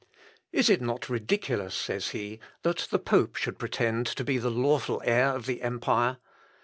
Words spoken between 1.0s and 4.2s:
ridiculous," says he, "that the pope should pretend